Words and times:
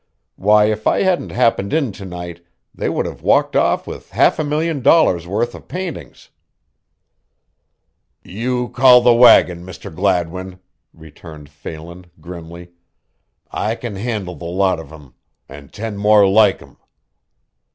Why, 0.35 0.65
if 0.65 0.87
I 0.87 1.03
hadn't 1.03 1.29
happened 1.29 1.73
in 1.73 1.91
to 1.91 2.05
night 2.05 2.43
they 2.73 2.89
would 2.89 3.05
have 3.05 3.21
walked 3.21 3.55
off 3.55 3.85
with 3.85 4.09
half 4.09 4.39
a 4.39 4.43
million 4.43 4.81
dollars' 4.81 5.27
worth 5.27 5.53
of 5.53 5.67
paintings." 5.67 6.31
"You 8.23 8.69
call 8.69 9.01
the 9.01 9.13
wagon, 9.13 9.63
Mr. 9.63 9.93
Gladwin," 9.95 10.59
returned 10.91 11.49
Phelan, 11.49 12.07
grimly. 12.19 12.71
"I 13.51 13.75
kin 13.75 13.95
handle 13.95 14.33
the 14.33 14.45
lot 14.45 14.79
of 14.79 14.91
o' 14.91 14.97
them 14.97 15.13
an' 15.47 15.69
ten 15.69 15.97
more 15.97 16.27
like 16.27 16.57
them." 16.57 16.77